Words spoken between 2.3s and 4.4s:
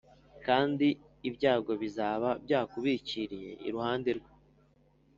byubikiriye iruhande rwe